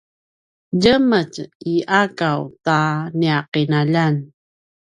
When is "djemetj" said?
0.81-1.37